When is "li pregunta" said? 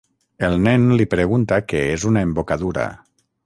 1.01-1.61